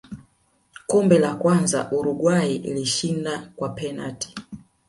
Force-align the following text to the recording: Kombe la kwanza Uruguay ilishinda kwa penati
Kombe 0.87 1.19
la 1.19 1.35
kwanza 1.35 1.91
Uruguay 1.91 2.55
ilishinda 2.55 3.51
kwa 3.55 3.69
penati 3.69 4.35